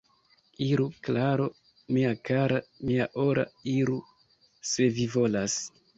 Iru, 0.67 0.85
Klaro, 1.07 1.45
mia 1.97 2.13
kara, 2.29 2.59
mia 2.87 3.07
ora, 3.27 3.45
iru, 3.75 3.99
se 4.71 4.93
vi 4.97 5.07
volas. 5.19 5.61